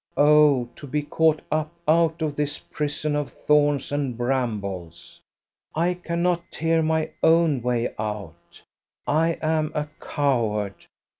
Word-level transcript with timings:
Oh! 0.17 0.67
to 0.77 0.87
be 0.87 1.03
caught 1.03 1.43
up 1.51 1.71
out 1.87 2.23
of 2.23 2.35
this 2.35 2.57
prison 2.57 3.15
of 3.15 3.31
thorns 3.31 3.91
and 3.91 4.17
brambles. 4.17 5.21
I 5.75 5.93
cannot 5.93 6.41
tear 6.51 6.81
my 6.81 7.11
own 7.21 7.61
way 7.61 7.93
out. 7.99 8.63
I 9.05 9.37
am 9.43 9.71
a 9.75 9.87
coward. 9.99 10.87